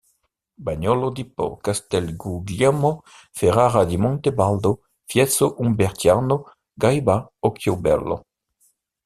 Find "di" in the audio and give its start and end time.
1.11-1.25, 3.85-3.97